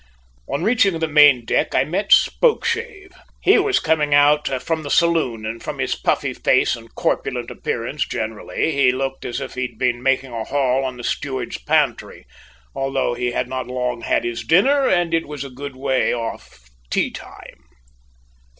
On 0.49 0.63
reaching 0.63 0.97
the 0.97 1.07
main 1.07 1.45
deck 1.45 1.75
I 1.75 1.83
met 1.83 2.11
Spokeshave. 2.11 3.11
He 3.39 3.59
was 3.59 3.79
coming 3.79 4.15
out 4.15 4.47
from 4.63 4.81
the 4.81 4.89
saloon, 4.89 5.45
and 5.45 5.61
from 5.61 5.77
his 5.77 5.93
puffy 5.93 6.33
face 6.33 6.75
and 6.75 6.95
corpulent 6.95 7.51
appearance 7.51 8.07
generally, 8.07 8.71
he 8.71 8.91
looked 8.91 9.25
as 9.25 9.39
if 9.39 9.53
he 9.53 9.67
had 9.67 9.77
been 9.77 10.01
making 10.01 10.33
a 10.33 10.43
haul 10.43 10.85
on 10.85 10.97
the 10.97 11.03
steward's 11.03 11.59
pantry, 11.59 12.25
although 12.73 13.13
he 13.13 13.29
had 13.29 13.47
not 13.47 13.67
long 13.67 14.01
had 14.01 14.23
his 14.23 14.41
dinner 14.43 14.87
and 14.89 15.13
it 15.13 15.27
was 15.27 15.43
a 15.43 15.51
good 15.51 15.75
way 15.75 16.11
off 16.13 16.67
tea 16.89 17.11
time. 17.11 17.63